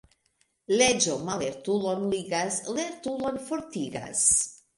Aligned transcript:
Leĝo 0.81 1.17
mallertulon 1.27 2.07
ligas, 2.15 2.59
lertulon 2.79 3.39
fortigas. 3.51 4.27